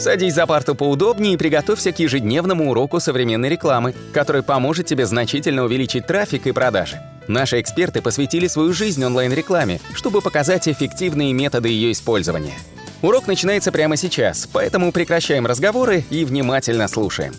Садись 0.00 0.32
за 0.32 0.46
парту 0.46 0.74
поудобнее 0.74 1.34
и 1.34 1.36
приготовься 1.36 1.92
к 1.92 1.98
ежедневному 1.98 2.70
уроку 2.70 3.00
современной 3.00 3.50
рекламы, 3.50 3.94
который 4.14 4.42
поможет 4.42 4.86
тебе 4.86 5.04
значительно 5.04 5.62
увеличить 5.64 6.06
трафик 6.06 6.46
и 6.46 6.52
продажи. 6.52 6.98
Наши 7.28 7.60
эксперты 7.60 8.00
посвятили 8.00 8.46
свою 8.46 8.72
жизнь 8.72 9.04
онлайн-рекламе, 9.04 9.78
чтобы 9.92 10.22
показать 10.22 10.68
эффективные 10.68 11.34
методы 11.34 11.68
ее 11.68 11.92
использования. 11.92 12.54
Урок 13.02 13.26
начинается 13.26 13.72
прямо 13.72 13.98
сейчас, 13.98 14.48
поэтому 14.50 14.90
прекращаем 14.90 15.44
разговоры 15.44 16.02
и 16.08 16.24
внимательно 16.24 16.88
слушаем. 16.88 17.34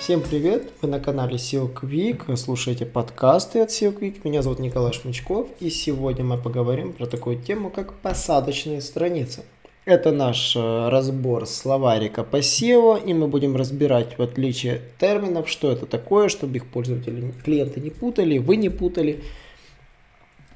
Всем 0.00 0.20
привет! 0.20 0.72
Вы 0.82 0.88
на 0.88 0.98
канале 0.98 1.36
SEO 1.36 1.72
Quick, 1.72 2.36
слушаете 2.36 2.86
подкасты 2.86 3.60
от 3.60 3.70
SEO 3.70 3.96
Quick. 3.96 4.22
Меня 4.24 4.42
зовут 4.42 4.58
Николай 4.58 4.92
Шмычков, 4.92 5.46
и 5.60 5.70
сегодня 5.70 6.24
мы 6.24 6.38
поговорим 6.38 6.92
про 6.92 7.06
такую 7.06 7.40
тему, 7.40 7.70
как 7.70 7.94
посадочные 7.94 8.82
страницы. 8.82 9.44
Это 9.84 10.12
наш 10.12 10.56
э, 10.56 10.88
разбор 10.88 11.46
словарика 11.46 12.24
по 12.24 12.36
SEO, 12.36 13.04
и 13.04 13.12
мы 13.12 13.28
будем 13.28 13.54
разбирать 13.54 14.16
в 14.16 14.22
отличие 14.22 14.80
терминов, 14.98 15.48
что 15.48 15.70
это 15.70 15.84
такое, 15.84 16.28
чтобы 16.28 16.56
их 16.56 16.66
пользователи, 16.66 17.34
клиенты 17.44 17.80
не 17.80 17.90
путали, 17.90 18.38
вы 18.38 18.56
не 18.56 18.70
путали. 18.70 19.22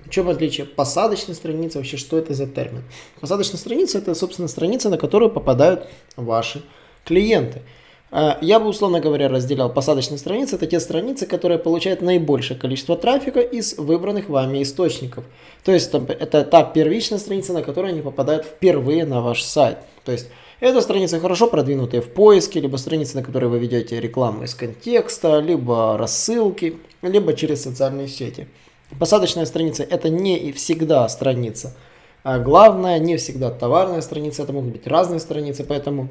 В 0.07 0.11
чем 0.11 0.31
отличие 0.31 0.65
посадочной 0.65 1.35
страницы, 1.35 1.77
вообще 1.77 1.99
что 1.99 2.17
это 2.17 2.33
за 2.33 2.47
термин? 2.47 2.85
Посадочная 3.21 3.59
страница 3.59 3.99
это, 3.99 4.15
собственно, 4.15 4.49
страница, 4.49 4.89
на 4.89 4.97
которую 4.97 5.31
попадают 5.31 5.87
ваши 6.17 6.63
клиенты– 7.05 7.61
я 8.11 8.61
бы, 8.61 8.69
условно 8.69 9.01
говоря, 9.01 9.29
разделял 9.29 9.73
посадочные 9.73 10.19
страницы. 10.19 10.57
Это 10.57 10.67
те 10.67 10.81
страницы, 10.81 11.27
которые 11.27 11.59
получают 11.59 12.01
наибольшее 12.01 12.59
количество 12.59 12.97
трафика 12.97 13.41
из 13.41 13.77
выбранных 13.77 14.29
вами 14.29 14.63
источников. 14.63 15.25
То 15.65 15.73
есть 15.73 15.93
это 15.93 16.45
та 16.45 16.63
первичная 16.65 17.19
страница, 17.19 17.53
на 17.53 17.63
которую 17.63 17.93
они 17.93 18.01
попадают 18.01 18.45
впервые 18.45 19.05
на 19.05 19.21
ваш 19.21 19.43
сайт. 19.43 19.79
То 20.05 20.13
есть 20.13 20.29
это 20.61 20.81
страницы 20.81 21.21
хорошо 21.21 21.47
продвинутые 21.47 22.01
в 22.01 22.09
поиске, 22.09 22.61
либо 22.61 22.79
страницы, 22.79 23.17
на 23.17 23.23
которые 23.23 23.51
вы 23.51 23.59
ведете 23.59 24.01
рекламу 24.01 24.45
из 24.45 24.55
контекста, 24.55 25.39
либо 25.41 25.97
рассылки, 25.99 26.79
либо 27.03 27.35
через 27.35 27.63
социальные 27.63 28.09
сети. 28.09 28.49
Посадочная 28.99 29.45
страница 29.45 29.83
это 29.83 30.09
не 30.09 30.51
всегда 30.53 31.09
страница. 31.09 31.77
А 32.25 32.39
главное, 32.39 32.99
не 32.99 33.17
всегда 33.19 33.51
товарная 33.51 34.01
страница, 34.01 34.43
это 34.43 34.53
могут 34.53 34.73
быть 34.73 34.87
разные 34.87 35.21
страницы, 35.21 35.63
поэтому 35.63 36.09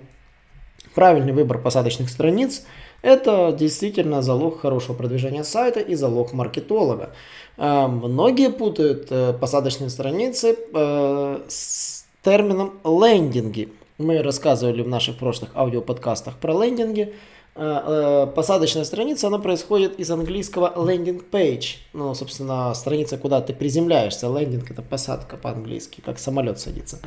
Правильный 0.98 1.32
выбор 1.32 1.60
посадочных 1.60 2.10
страниц– 2.10 2.64
это 3.04 3.56
действительно 3.56 4.24
залог 4.24 4.62
хорошего 4.62 4.96
продвижения 4.96 5.44
сайта 5.44 5.80
и 5.80 5.94
залог 5.94 6.34
маркетолога. 6.34 7.12
Э, 7.58 7.86
многие 7.86 8.50
путают 8.50 9.06
э, 9.12 9.34
посадочные 9.40 9.92
страницы 9.92 10.58
э, 10.74 11.40
с 11.48 12.04
термином 12.24 12.80
лендинги. 12.84 13.70
Мы 14.00 14.24
рассказывали 14.24 14.82
в 14.82 14.88
наших 14.88 15.20
прошлых 15.20 15.52
аудиоподкастах 15.54 16.38
про 16.38 16.64
лендинги. 16.64 17.14
Посадочная 17.54 18.84
страница, 18.84 19.28
она 19.28 19.38
происходит 19.38 20.00
из 20.00 20.10
английского 20.10 20.74
landing 20.76 21.24
page. 21.32 21.76
Ну, 21.94 22.16
собственно, 22.16 22.74
страница, 22.74 23.20
куда 23.20 23.42
ты 23.42 23.54
приземляешься. 23.54 24.26
Лендинг– 24.36 24.72
это 24.72 24.82
посадка 24.82 25.38
по-английски, 25.38 26.02
как 26.04 26.18
самолет 26.18 26.60
садится. 26.60 27.00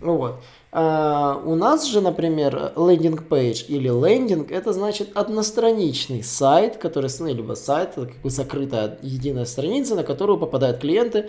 Вот. 0.00 0.40
А, 0.72 1.42
у 1.44 1.54
нас 1.56 1.86
же, 1.86 2.00
например, 2.00 2.72
лендинг 2.76 3.22
page 3.28 3.66
или 3.66 3.88
лендинг, 3.88 4.50
это 4.50 4.72
значит 4.72 5.10
одностраничный 5.14 6.22
сайт, 6.22 6.76
который, 6.76 7.10
ну, 7.18 7.26
либо 7.26 7.54
сайт, 7.54 7.90
это 7.96 8.06
как 8.06 8.16
бы 8.18 8.30
закрытая 8.30 8.98
единая 9.02 9.44
страница, 9.44 9.94
на 9.94 10.04
которую 10.04 10.38
попадают 10.38 10.78
клиенты, 10.78 11.28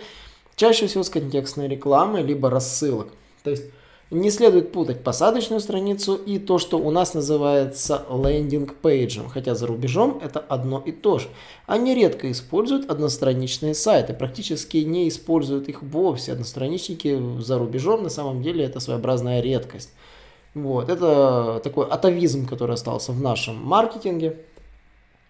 чаще 0.55 0.87
всего 0.87 1.03
с 1.03 1.09
контекстной 1.09 1.67
рекламой, 1.67 2.23
либо 2.23 2.49
рассылок. 2.49 3.07
То 3.43 3.49
есть 3.49 3.63
не 4.11 4.29
следует 4.29 4.73
путать 4.73 5.03
посадочную 5.03 5.61
страницу 5.61 6.15
и 6.15 6.37
то, 6.37 6.57
что 6.57 6.77
у 6.77 6.91
нас 6.91 7.13
называется 7.13 8.05
лендинг-пейджем, 8.09 9.29
хотя 9.29 9.55
за 9.55 9.67
рубежом 9.67 10.19
это 10.21 10.39
одно 10.39 10.83
и 10.85 10.91
то 10.91 11.17
же. 11.17 11.29
Они 11.65 11.95
редко 11.95 12.29
используют 12.29 12.91
одностраничные 12.91 13.73
сайты, 13.73 14.13
практически 14.13 14.77
не 14.77 15.07
используют 15.07 15.69
их 15.69 15.81
вовсе. 15.81 16.33
Одностраничники 16.33 17.39
за 17.39 17.57
рубежом 17.57 18.03
на 18.03 18.09
самом 18.09 18.43
деле 18.43 18.65
это 18.65 18.81
своеобразная 18.81 19.39
редкость. 19.39 19.91
Вот, 20.53 20.89
это 20.89 21.61
такой 21.63 21.87
атовизм, 21.87 22.45
который 22.45 22.73
остался 22.73 23.13
в 23.13 23.21
нашем 23.21 23.55
маркетинге. 23.63 24.41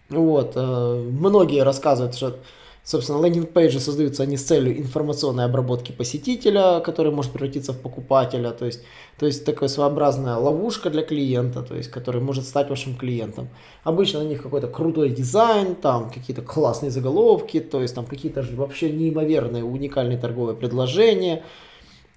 Вот, 0.08 0.52
э, 0.56 1.08
многие 1.08 1.62
рассказывают, 1.62 2.16
что 2.16 2.40
Собственно, 2.84 3.24
landing 3.24 3.56
page 3.56 3.74
и 3.74 3.78
создаются 3.78 4.24
они 4.24 4.36
с 4.36 4.42
целью 4.42 4.76
информационной 4.76 5.44
обработки 5.44 5.92
посетителя, 5.92 6.80
который 6.80 7.12
может 7.12 7.30
превратиться 7.30 7.72
в 7.72 7.80
покупателя, 7.80 8.50
то 8.50 8.66
есть, 8.66 8.82
то 9.18 9.26
есть 9.26 9.44
такая 9.44 9.68
своеобразная 9.68 10.34
ловушка 10.34 10.90
для 10.90 11.02
клиента, 11.02 11.62
то 11.62 11.76
есть, 11.76 11.92
который 11.92 12.20
может 12.20 12.44
стать 12.44 12.70
вашим 12.70 12.96
клиентом. 12.96 13.50
Обычно 13.84 14.24
на 14.24 14.24
них 14.24 14.42
какой-то 14.42 14.66
крутой 14.66 15.10
дизайн, 15.10 15.76
там 15.76 16.10
какие-то 16.10 16.42
классные 16.42 16.90
заголовки, 16.90 17.60
то 17.60 17.80
есть 17.80 17.94
там 17.94 18.04
какие-то 18.04 18.44
вообще 18.54 18.90
неимоверные 18.90 19.62
уникальные 19.62 20.18
торговые 20.18 20.56
предложения, 20.56 21.44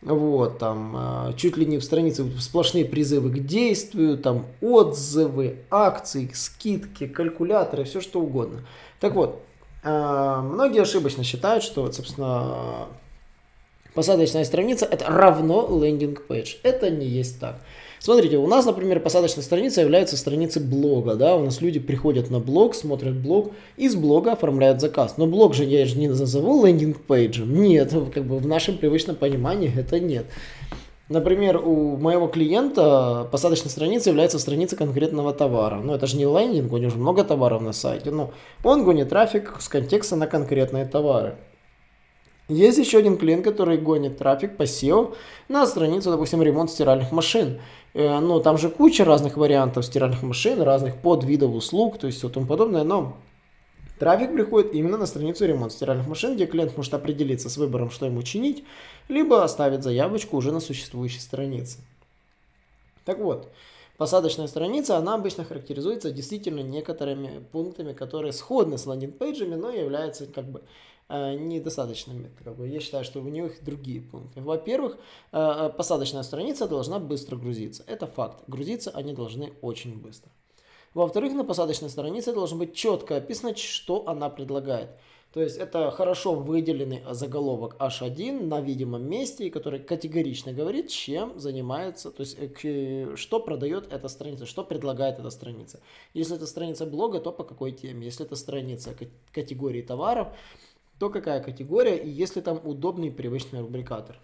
вот, 0.01 0.57
там, 0.57 0.95
э, 1.29 1.33
чуть 1.37 1.57
ли 1.57 1.67
не 1.67 1.77
в 1.77 1.83
странице 1.83 2.25
сплошные 2.39 2.85
призывы 2.85 3.29
к 3.29 3.39
действию, 3.39 4.17
там, 4.17 4.47
отзывы, 4.61 5.57
акции, 5.69 6.29
скидки, 6.33 7.05
калькуляторы, 7.05 7.83
все 7.83 8.01
что 8.01 8.19
угодно. 8.19 8.65
Так 8.99 9.13
вот, 9.13 9.43
многие 9.85 10.81
ошибочно 10.81 11.23
считают, 11.23 11.63
что, 11.63 11.91
собственно, 11.91 12.87
посадочная 13.93 14.43
страница 14.43 14.85
это 14.85 15.05
равно 15.05 15.67
лендинг 15.81 16.27
пейдж. 16.27 16.55
Это 16.63 16.89
не 16.89 17.05
есть 17.05 17.39
так. 17.39 17.59
Смотрите, 17.99 18.37
у 18.37 18.45
нас, 18.45 18.65
например, 18.65 18.99
посадочная 18.99 19.43
страница 19.43 19.81
является 19.81 20.15
страницей 20.15 20.61
блога, 20.61 21.15
да, 21.15 21.35
у 21.35 21.43
нас 21.43 21.59
люди 21.61 21.79
приходят 21.79 22.29
на 22.29 22.39
блог, 22.39 22.75
смотрят 22.75 23.15
блог, 23.15 23.51
из 23.77 23.95
блога 23.95 24.33
оформляют 24.33 24.79
заказ. 24.79 25.17
Но 25.17 25.25
блог 25.25 25.55
же 25.55 25.63
я 25.63 25.85
же 25.87 25.97
не 25.97 26.07
назову 26.07 26.63
лендинг 26.63 27.01
пейджем, 27.01 27.63
нет, 27.63 27.93
как 28.13 28.25
бы 28.25 28.37
в 28.37 28.45
нашем 28.45 28.77
привычном 28.77 29.15
понимании 29.15 29.73
это 29.75 29.99
нет. 29.99 30.27
Например, 31.07 31.57
у 31.57 31.97
моего 31.97 32.27
клиента 32.27 33.27
посадочная 33.31 33.69
страница 33.69 34.09
является 34.09 34.39
страницей 34.39 34.75
конкретного 34.75 35.33
товара. 35.33 35.75
Ну, 35.75 35.93
это 35.93 36.07
же 36.07 36.17
не 36.17 36.25
лендинг, 36.25 36.73
у 36.73 36.77
него 36.77 36.89
же 36.89 36.97
много 36.97 37.23
товаров 37.23 37.61
на 37.61 37.73
сайте. 37.73 38.09
Но 38.09 38.31
он 38.63 38.83
гонит 38.83 39.09
трафик 39.09 39.55
с 39.59 39.69
контекста 39.69 40.15
на 40.15 40.25
конкретные 40.25 40.85
товары. 40.85 41.37
Есть 42.47 42.79
еще 42.79 42.99
один 42.99 43.17
клиент, 43.17 43.43
который 43.43 43.77
гонит 43.77 44.17
трафик 44.17 44.57
по 44.57 44.63
SEO 44.63 45.15
на 45.47 45.65
страницу, 45.67 46.11
допустим, 46.11 46.41
ремонт 46.41 46.71
стиральных 46.71 47.11
машин. 47.11 47.59
Э, 47.93 48.19
ну, 48.19 48.39
там 48.39 48.57
же 48.57 48.69
куча 48.69 49.05
разных 49.05 49.37
вариантов 49.37 49.85
стиральных 49.85 50.23
машин, 50.23 50.61
разных 50.61 50.95
подвидов 50.95 51.53
услуг, 51.53 51.97
то 51.97 52.07
есть 52.07 52.19
все 52.19 52.29
тому 52.29 52.45
подобное, 52.45 52.83
но 52.83 53.17
Трафик 53.99 54.33
приходит 54.33 54.73
именно 54.73 54.97
на 54.97 55.05
страницу 55.05 55.45
ремонт 55.45 55.71
стиральных 55.71 56.07
машин, 56.07 56.35
где 56.35 56.45
клиент 56.47 56.75
может 56.75 56.93
определиться 56.93 57.49
с 57.49 57.55
выбором, 57.55 57.89
что 57.89 58.05
ему 58.05 58.23
чинить, 58.23 58.65
либо 59.07 59.43
оставить 59.43 59.83
заявочку 59.83 60.35
уже 60.35 60.51
на 60.51 60.59
существующей 60.59 61.19
странице. 61.19 61.79
Так 63.05 63.19
вот, 63.19 63.49
посадочная 63.97 64.47
страница, 64.47 64.97
она 64.97 65.15
обычно 65.15 65.45
характеризуется 65.45 66.11
действительно 66.11 66.59
некоторыми 66.59 67.45
пунктами, 67.53 67.93
которые 67.93 68.33
сходны 68.33 68.77
с 68.77 68.85
лендинг-пейджами, 68.85 69.55
но 69.55 69.69
являются 69.69 70.25
как 70.25 70.45
бы 70.45 70.63
э, 71.07 71.35
недостаточными. 71.35 72.29
Я 72.67 72.81
считаю, 72.81 73.05
что 73.05 73.21
у 73.21 73.29
них 73.29 73.63
другие 73.63 74.01
пункты. 74.01 74.41
Во-первых, 74.41 74.97
э, 75.31 75.37
э, 75.37 75.69
посадочная 75.69 76.23
страница 76.23 76.67
должна 76.67 76.99
быстро 76.99 77.37
грузиться. 77.37 77.85
Это 77.87 78.07
факт. 78.07 78.43
Грузиться 78.47 78.91
они 78.91 79.13
должны 79.13 79.53
очень 79.61 79.97
быстро. 79.97 80.29
Во-вторых, 80.95 81.33
на 81.33 81.43
посадочной 81.43 81.89
странице 81.89 82.33
должно 82.33 82.57
быть 82.57 82.73
четко 82.73 83.17
описано, 83.17 83.53
что 83.55 84.07
она 84.07 84.29
предлагает. 84.29 84.91
То 85.33 85.41
есть 85.41 85.57
это 85.57 85.91
хорошо 85.91 86.33
выделенный 86.33 87.03
заголовок 87.11 87.75
H1 87.77 88.45
на 88.45 88.61
видимом 88.61 89.03
месте, 89.03 89.51
который 89.51 89.81
категорично 89.81 90.53
говорит, 90.53 90.87
чем 90.87 91.37
занимается, 91.37 92.09
то 92.11 92.21
есть 92.21 92.37
э, 92.39 93.13
что 93.17 93.41
продает 93.41 93.91
эта 93.91 94.07
страница, 94.07 94.45
что 94.45 94.63
предлагает 94.63 95.19
эта 95.19 95.29
страница. 95.31 95.81
Если 96.13 96.37
это 96.37 96.47
страница 96.47 96.85
блога, 96.85 97.19
то 97.19 97.33
по 97.33 97.43
какой 97.43 97.73
теме. 97.73 98.05
Если 98.05 98.25
это 98.25 98.37
страница 98.37 98.95
категории 99.33 99.81
товаров, 99.81 100.29
то 100.97 101.09
какая 101.09 101.43
категория 101.43 101.97
и 101.97 102.09
если 102.09 102.39
там 102.39 102.61
удобный 102.63 103.11
привычный 103.11 103.59
рубрикатор. 103.59 104.17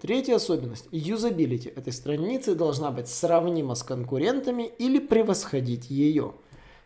Третья 0.00 0.36
особенность. 0.36 0.88
Юзабилити 0.90 1.70
этой 1.70 1.92
страницы 1.92 2.54
должна 2.54 2.90
быть 2.90 3.08
сравнима 3.08 3.74
с 3.74 3.82
конкурентами 3.82 4.70
или 4.78 4.98
превосходить 4.98 5.88
ее. 5.88 6.34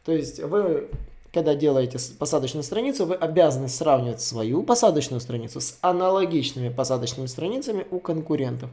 То 0.05 0.13
есть 0.13 0.41
вы 0.41 0.91
когда 1.33 1.55
делаете 1.55 1.99
посадочную 2.19 2.65
страницу, 2.65 3.07
вы 3.07 3.15
обязаны 3.15 3.69
сравнивать 3.69 4.21
свою 4.21 4.63
посадочную 4.63 5.21
страницу 5.21 5.61
с 5.61 5.79
аналогичными 5.81 6.69
посадочными 6.69 7.27
страницами 7.27 7.87
у 7.91 8.01
конкурентов. 8.01 8.71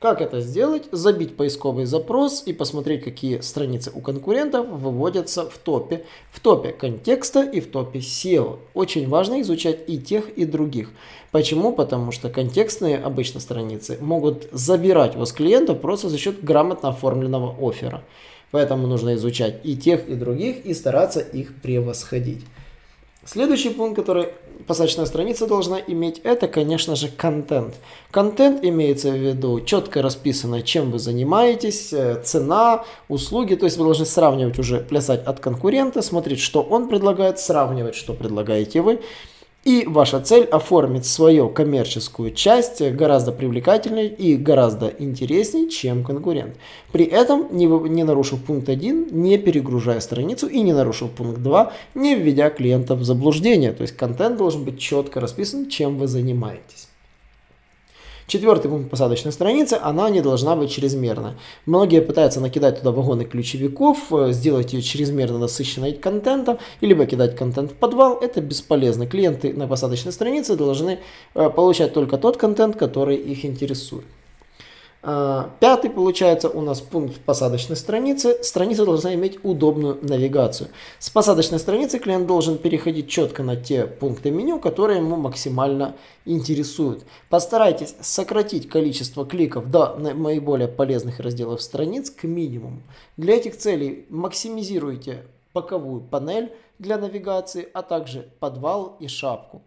Как 0.00 0.22
это 0.22 0.40
сделать? 0.40 0.84
Забить 0.92 1.36
поисковый 1.36 1.84
запрос 1.84 2.42
и 2.46 2.54
посмотреть, 2.54 3.04
какие 3.04 3.40
страницы 3.40 3.92
у 3.94 4.00
конкурентов 4.00 4.66
выводятся 4.66 5.44
в 5.44 5.58
топе. 5.58 6.06
В 6.32 6.40
топе 6.40 6.70
контекста 6.72 7.42
и 7.42 7.60
в 7.60 7.70
топе 7.70 7.98
SEO. 7.98 8.60
Очень 8.72 9.10
важно 9.10 9.42
изучать 9.42 9.80
и 9.88 9.98
тех, 9.98 10.30
и 10.30 10.46
других. 10.46 10.88
Почему? 11.32 11.72
Потому 11.72 12.12
что 12.12 12.30
контекстные 12.30 12.96
обычно 12.96 13.40
страницы 13.40 13.98
могут 14.00 14.48
забирать 14.52 15.16
у 15.16 15.18
вас 15.18 15.32
клиентов 15.32 15.82
просто 15.82 16.08
за 16.08 16.16
счет 16.16 16.42
грамотно 16.42 16.88
оформленного 16.88 17.54
оффера. 17.60 18.02
Поэтому 18.50 18.86
нужно 18.86 19.14
изучать 19.14 19.60
и 19.64 19.76
тех, 19.76 20.08
и 20.08 20.14
других, 20.14 20.64
и 20.64 20.74
стараться 20.74 21.20
их 21.20 21.54
превосходить. 21.62 22.44
Следующий 23.24 23.68
пункт, 23.70 23.96
который 23.96 24.28
посадочная 24.66 25.04
страница 25.04 25.46
должна 25.46 25.78
иметь, 25.78 26.20
это, 26.24 26.48
конечно 26.48 26.96
же, 26.96 27.08
контент. 27.08 27.74
Контент 28.10 28.64
имеется 28.64 29.10
в 29.10 29.16
виду 29.16 29.60
четко 29.60 30.00
расписано, 30.00 30.62
чем 30.62 30.90
вы 30.90 30.98
занимаетесь, 30.98 31.92
э, 31.92 32.20
цена, 32.24 32.84
услуги, 33.08 33.54
то 33.56 33.66
есть 33.66 33.76
вы 33.76 33.84
должны 33.84 34.06
сравнивать 34.06 34.58
уже, 34.58 34.80
плясать 34.80 35.24
от 35.24 35.38
конкурента, 35.40 36.02
смотреть, 36.02 36.40
что 36.40 36.62
он 36.62 36.88
предлагает, 36.88 37.38
сравнивать, 37.38 37.94
что 37.94 38.14
предлагаете 38.14 38.80
вы, 38.80 39.00
и 39.64 39.84
ваша 39.86 40.20
цель 40.20 40.44
оформить 40.44 41.04
свою 41.04 41.48
коммерческую 41.48 42.32
часть 42.32 42.82
гораздо 42.82 43.32
привлекательнее 43.32 44.08
и 44.08 44.36
гораздо 44.36 44.88
интереснее, 44.88 45.68
чем 45.68 46.02
конкурент. 46.02 46.56
При 46.92 47.04
этом, 47.04 47.48
не, 47.50 47.66
не 47.66 48.04
нарушив 48.04 48.42
пункт 48.42 48.68
1, 48.68 49.08
не 49.10 49.38
перегружая 49.38 50.00
страницу 50.00 50.46
и 50.46 50.60
не 50.60 50.72
нарушив 50.72 51.10
пункт 51.10 51.40
2, 51.40 51.72
не 51.94 52.14
введя 52.14 52.50
клиента 52.50 52.94
в 52.94 53.04
заблуждение. 53.04 53.72
То 53.72 53.82
есть 53.82 53.96
контент 53.96 54.38
должен 54.38 54.64
быть 54.64 54.78
четко 54.78 55.20
расписан, 55.20 55.68
чем 55.68 55.98
вы 55.98 56.08
занимаетесь. 56.08 56.89
Четвертый 58.30 58.70
пункт 58.70 58.88
посадочной 58.88 59.32
страницы, 59.32 59.76
она 59.82 60.08
не 60.08 60.20
должна 60.20 60.54
быть 60.54 60.70
чрезмерна. 60.70 61.36
Многие 61.66 62.00
пытаются 62.00 62.40
накидать 62.40 62.78
туда 62.78 62.92
вагоны 62.92 63.24
ключевиков, 63.24 64.12
э, 64.12 64.30
сделать 64.30 64.72
ее 64.72 64.82
чрезмерно 64.82 65.38
насыщенной 65.38 65.94
контентом, 65.94 66.58
либо 66.80 67.06
кидать 67.06 67.34
контент 67.34 67.72
в 67.72 67.74
подвал. 67.74 68.20
Это 68.20 68.40
бесполезно. 68.40 69.08
Клиенты 69.08 69.52
на 69.52 69.66
посадочной 69.66 70.12
странице 70.12 70.54
должны 70.54 71.00
э, 71.34 71.50
получать 71.50 71.92
только 71.92 72.18
тот 72.18 72.36
контент, 72.36 72.76
который 72.76 73.16
их 73.16 73.44
интересует. 73.44 74.04
А, 75.02 75.50
пятый, 75.60 75.90
получается, 75.90 76.50
у 76.50 76.60
нас 76.60 76.80
пункт 76.80 77.20
посадочной 77.20 77.76
страницы. 77.76 78.42
Страница 78.42 78.84
должна 78.84 79.14
иметь 79.14 79.42
удобную 79.42 79.98
навигацию. 80.02 80.68
С 80.98 81.08
посадочной 81.08 81.58
страницы 81.58 81.98
клиент 81.98 82.26
должен 82.26 82.58
переходить 82.58 83.08
четко 83.08 83.42
на 83.42 83.56
те 83.56 83.86
пункты 83.86 84.30
меню, 84.30 84.60
которые 84.60 84.98
ему 84.98 85.16
максимально 85.16 85.96
интересуют. 86.26 87.04
Постарайтесь 87.30 87.94
сократить 88.00 88.68
количество 88.68 89.24
кликов 89.24 89.70
до 89.70 89.96
наиболее 89.96 90.68
полезных 90.68 91.18
разделов 91.18 91.62
страниц 91.62 92.10
к 92.10 92.24
минимуму. 92.24 92.82
Для 93.16 93.36
этих 93.36 93.56
целей 93.56 94.04
максимизируйте 94.10 95.24
боковую 95.54 96.02
панель 96.02 96.52
для 96.78 96.98
навигации, 96.98 97.68
а 97.72 97.82
также 97.82 98.28
подвал 98.38 98.96
и 99.00 99.08
шапку. 99.08 99.62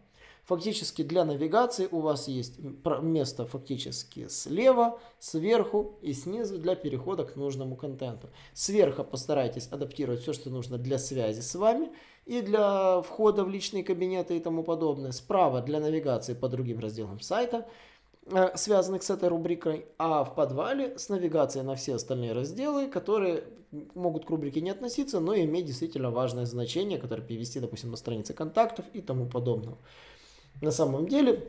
Фактически 0.45 1.03
для 1.03 1.23
навигации 1.23 1.87
у 1.89 2.01
вас 2.01 2.27
есть 2.27 2.59
место 3.01 3.45
фактически 3.45 4.27
слева, 4.27 4.99
сверху 5.19 5.97
и 6.01 6.11
снизу 6.11 6.57
для 6.57 6.75
перехода 6.75 7.23
к 7.23 7.37
нужному 7.37 7.77
контенту. 7.77 8.29
Сверху 8.53 9.05
постарайтесь 9.05 9.67
адаптировать 9.71 10.21
все, 10.21 10.33
что 10.33 10.49
нужно 10.49 10.77
для 10.77 10.99
связи 10.99 11.39
с 11.39 11.55
вами 11.55 11.91
и 12.25 12.41
для 12.41 13.01
входа 13.01 13.45
в 13.45 13.49
личные 13.49 13.85
кабинеты 13.85 14.35
и 14.35 14.41
тому 14.41 14.63
подобное. 14.63 15.13
Справа 15.13 15.61
для 15.61 15.79
навигации 15.79 16.33
по 16.33 16.49
другим 16.49 16.79
разделам 16.79 17.21
сайта, 17.21 17.65
э, 18.25 18.51
связанных 18.57 19.03
с 19.03 19.09
этой 19.09 19.29
рубрикой, 19.29 19.85
а 19.97 20.25
в 20.25 20.35
подвале 20.35 20.99
с 20.99 21.07
навигацией 21.07 21.63
на 21.63 21.75
все 21.75 21.95
остальные 21.95 22.33
разделы, 22.33 22.87
которые 22.87 23.45
могут 23.95 24.25
к 24.25 24.29
рубрике 24.29 24.59
не 24.59 24.71
относиться, 24.71 25.21
но 25.21 25.35
иметь 25.35 25.65
действительно 25.65 26.11
важное 26.11 26.45
значение, 26.45 26.99
которое 26.99 27.21
перевести, 27.21 27.61
допустим, 27.61 27.91
на 27.91 27.97
страницы 27.97 28.33
контактов 28.33 28.85
и 28.91 29.01
тому 29.01 29.25
подобного. 29.27 29.77
На 30.61 30.71
самом 30.71 31.07
деле 31.07 31.43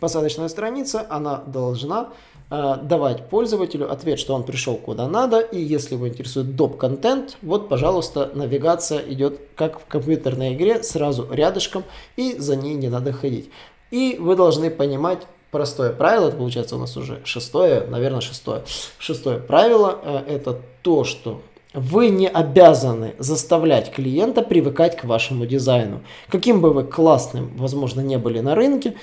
посадочная 0.00 0.48
страница, 0.48 1.06
она 1.08 1.42
должна 1.46 2.10
э, 2.50 2.76
давать 2.82 3.28
пользователю 3.28 3.90
ответ, 3.90 4.18
что 4.18 4.34
он 4.34 4.44
пришел 4.44 4.76
куда 4.76 5.08
надо, 5.08 5.40
и 5.40 5.60
если 5.60 5.94
его 5.94 6.08
интересует 6.08 6.56
доп-контент, 6.56 7.36
вот, 7.42 7.68
пожалуйста, 7.68 8.30
навигация 8.34 9.00
идет 9.00 9.40
как 9.54 9.80
в 9.80 9.86
компьютерной 9.86 10.54
игре, 10.54 10.82
сразу 10.82 11.26
рядышком, 11.30 11.84
и 12.16 12.36
за 12.38 12.56
ней 12.56 12.74
не 12.74 12.88
надо 12.88 13.12
ходить. 13.12 13.50
И 13.90 14.16
вы 14.20 14.36
должны 14.36 14.70
понимать 14.70 15.26
простое 15.50 15.92
правило, 15.92 16.28
это 16.28 16.36
получается 16.36 16.76
у 16.76 16.78
нас 16.78 16.96
уже 16.96 17.20
шестое, 17.24 17.86
наверное, 17.86 18.20
шестое. 18.20 18.64
Шестое 18.98 19.38
правило 19.38 19.98
э, 20.02 20.24
это 20.28 20.60
то, 20.82 21.04
что 21.04 21.40
вы 21.74 22.08
не 22.08 22.28
обязаны 22.28 23.14
заставлять 23.18 23.92
клиента 23.92 24.42
привыкать 24.42 24.96
к 24.96 25.04
вашему 25.04 25.46
дизайну. 25.46 26.00
Каким 26.28 26.60
бы 26.60 26.72
вы 26.72 26.84
классным, 26.84 27.52
возможно, 27.56 28.00
не 28.00 28.18
были 28.18 28.40
на 28.40 28.54
рынке, 28.54 28.94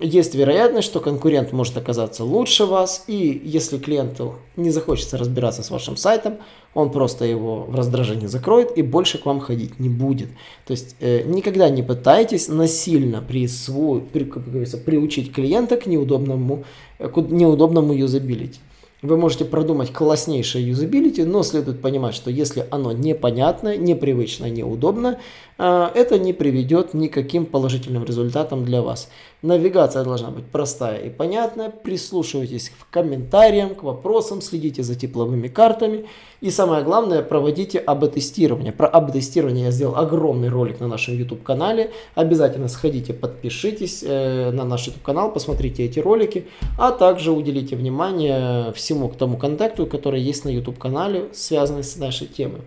есть 0.00 0.34
вероятность, 0.34 0.88
что 0.88 0.98
конкурент 0.98 1.52
может 1.52 1.76
оказаться 1.76 2.24
лучше 2.24 2.64
вас, 2.64 3.04
и 3.06 3.40
если 3.44 3.78
клиенту 3.78 4.34
не 4.56 4.70
захочется 4.70 5.16
разбираться 5.16 5.62
с 5.62 5.70
вашим 5.70 5.96
сайтом, 5.96 6.38
он 6.74 6.90
просто 6.90 7.24
его 7.24 7.62
в 7.62 7.76
раздражении 7.76 8.26
закроет 8.26 8.76
и 8.76 8.82
больше 8.82 9.18
к 9.18 9.26
вам 9.26 9.38
ходить 9.38 9.78
не 9.78 9.88
будет. 9.88 10.30
То 10.66 10.72
есть 10.72 10.96
э, 10.98 11.22
никогда 11.22 11.68
не 11.68 11.84
пытайтесь 11.84 12.48
насильно 12.48 13.22
присвоить, 13.22 14.08
при, 14.08 14.24
приучить 14.24 15.32
клиента 15.32 15.76
к 15.76 15.86
неудобному, 15.86 16.64
э, 16.98 17.08
к 17.08 17.16
неудобному 17.16 17.92
юзабилити. 17.92 18.58
Вы 19.04 19.18
можете 19.18 19.44
продумать 19.44 19.92
класснейшее 19.92 20.66
юзабилити, 20.66 21.24
но 21.24 21.42
следует 21.42 21.82
понимать, 21.82 22.14
что 22.14 22.30
если 22.30 22.66
оно 22.70 22.90
непонятно, 22.92 23.76
непривычно, 23.76 24.46
неудобно, 24.48 25.18
а, 25.58 25.92
это 25.94 26.18
не 26.18 26.32
приведет 26.32 26.94
никаким 26.94 27.44
положительным 27.44 28.04
результатам 28.04 28.64
для 28.64 28.80
вас. 28.80 29.10
Навигация 29.42 30.04
должна 30.04 30.30
быть 30.30 30.46
простая 30.46 30.96
и 31.00 31.10
понятная, 31.10 31.68
прислушивайтесь 31.68 32.70
к 32.70 32.90
комментариям, 32.90 33.74
к 33.74 33.82
вопросам, 33.82 34.40
следите 34.40 34.82
за 34.82 34.94
тепловыми 34.94 35.48
картами 35.48 36.06
и 36.44 36.50
самое 36.50 36.84
главное, 36.84 37.22
проводите 37.22 37.78
АБ-тестирование. 37.78 38.72
Про 38.72 38.86
АБ-тестирование 38.86 39.64
я 39.64 39.70
сделал 39.70 39.96
огромный 39.96 40.48
ролик 40.48 40.78
на 40.80 40.88
нашем 40.88 41.16
YouTube-канале, 41.16 41.90
обязательно 42.14 42.68
сходите, 42.68 43.12
подпишитесь 43.12 44.04
э, 44.06 44.50
на 44.50 44.64
наш 44.64 44.86
YouTube-канал, 44.86 45.32
посмотрите 45.32 45.84
эти 45.84 46.00
ролики, 46.00 46.46
а 46.78 46.90
также 46.90 47.32
уделите 47.32 47.76
внимание 47.76 48.72
всему 48.72 48.93
к 49.08 49.16
тому 49.16 49.36
контакту, 49.36 49.86
который 49.86 50.20
есть 50.20 50.44
на 50.44 50.48
YouTube-канале, 50.48 51.28
связанный 51.32 51.84
с 51.84 51.96
нашей 51.96 52.26
темой. 52.26 52.62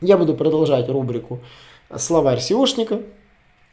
Я 0.00 0.16
буду 0.16 0.34
продолжать 0.34 0.88
рубрику 0.88 1.40
словарь 1.96 2.38
SEOшника. 2.38 3.02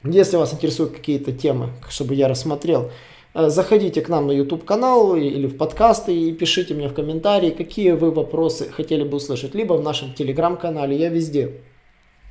Если 0.03 0.37
вас 0.37 0.53
интересуют 0.53 0.93
какие-то 0.93 1.31
темы, 1.31 1.69
чтобы 1.89 2.15
я 2.15 2.27
рассмотрел, 2.27 2.91
э, 3.33 3.49
заходите 3.49 4.01
к 4.01 4.09
нам 4.09 4.27
на 4.27 4.31
YouTube 4.31 4.65
канал 4.65 5.15
или 5.15 5.47
в 5.47 5.57
подкасты 5.57 6.15
и 6.15 6.31
пишите 6.33 6.73
мне 6.73 6.87
в 6.87 6.93
комментарии, 6.93 7.51
какие 7.51 7.91
вы 7.91 8.11
вопросы 8.11 8.69
хотели 8.69 9.03
бы 9.03 9.17
услышать, 9.17 9.55
либо 9.55 9.73
в 9.73 9.83
нашем 9.83 10.13
телеграм-канале, 10.13 10.97
я 10.97 11.09
везде 11.09 11.61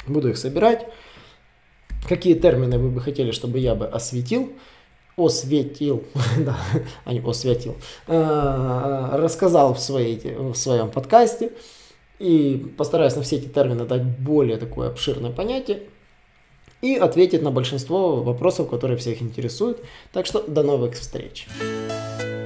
буду 0.06 0.30
их 0.30 0.38
собирать. 0.38 0.86
Какие 2.08 2.34
термины 2.34 2.78
вы 2.78 2.90
бы 2.90 3.00
хотели, 3.00 3.30
чтобы 3.30 3.58
я 3.58 3.74
бы 3.74 3.86
осветил, 3.86 4.52
осветил, 5.16 6.04
да, 6.38 6.56
а 7.04 7.12
не 7.12 7.20
осветил, 7.20 7.76
э, 8.06 9.08
рассказал 9.12 9.74
в, 9.74 9.80
своей, 9.80 10.20
в 10.34 10.54
своем 10.54 10.90
подкасте. 10.90 11.52
И 12.20 12.72
постараюсь 12.78 13.16
на 13.16 13.22
все 13.22 13.36
эти 13.36 13.46
термины 13.46 13.84
дать 13.84 14.02
более 14.04 14.56
такое 14.56 14.88
обширное 14.88 15.32
понятие 15.32 15.80
и 16.80 16.96
ответить 16.96 17.42
на 17.42 17.50
большинство 17.50 18.22
вопросов, 18.22 18.68
которые 18.68 18.96
всех 18.98 19.20
интересуют. 19.20 19.78
Так 20.12 20.26
что 20.26 20.42
до 20.42 20.62
новых 20.62 20.94
встреч. 20.94 21.48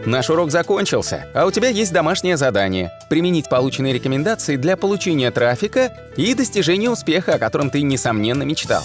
Наш 0.07 0.31
урок 0.31 0.51
закончился, 0.51 1.27
а 1.35 1.45
у 1.45 1.51
тебя 1.51 1.69
есть 1.69 1.93
домашнее 1.93 2.37
задание– 2.37 2.91
применить 3.11 3.51
полученные 3.51 3.93
рекомендации 3.93 4.57
для 4.57 4.77
получения 4.77 5.31
трафика 5.31 5.93
и 6.17 6.33
достижения 6.35 6.89
успеха, 6.89 7.35
о 7.35 7.39
котором 7.39 7.69
ты, 7.69 7.83
несомненно, 7.83 8.45
мечтал. 8.45 8.85